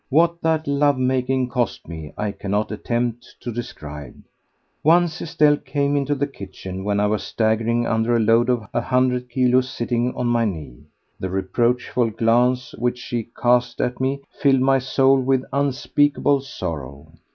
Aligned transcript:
What 0.09 0.41
that 0.41 0.65
love 0.67 0.97
making 0.97 1.49
cost 1.49 1.87
me 1.87 2.11
I 2.17 2.31
cannot 2.31 2.71
attempt 2.71 3.35
to 3.41 3.51
describe. 3.51 4.15
Once 4.81 5.21
Estelle 5.21 5.57
came 5.57 5.95
into 5.95 6.15
the 6.15 6.25
kitchen 6.25 6.83
when 6.83 6.99
I 6.99 7.05
was 7.05 7.21
staggering 7.21 7.85
under 7.85 8.15
a 8.15 8.19
load 8.19 8.49
of 8.49 8.67
a 8.73 8.81
hundred 8.81 9.29
kilos 9.29 9.69
sitting 9.69 10.11
on 10.15 10.25
my 10.25 10.43
knee. 10.45 10.85
The 11.19 11.29
reproachful 11.29 12.09
glance 12.09 12.73
which 12.79 12.97
she 12.97 13.29
cast 13.39 13.79
at 13.79 14.01
me 14.01 14.21
filled 14.41 14.61
my 14.61 14.79
soul 14.79 15.19
with 15.21 15.45
unspeakable 15.53 16.41
sorrow. 16.41 17.13